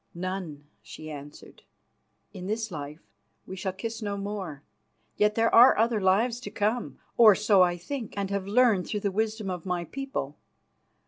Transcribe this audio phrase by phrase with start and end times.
[0.15, 1.61] "None," she answered.
[2.33, 3.01] "In this life
[3.45, 4.63] we shall kiss no more.
[5.15, 9.01] Yet there are other lives to come, or so I think and have learned through
[9.01, 10.39] the wisdom of my people.